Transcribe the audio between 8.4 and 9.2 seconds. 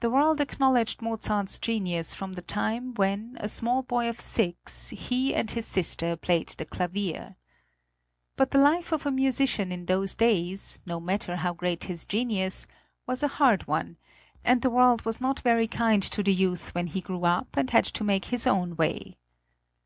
the life of a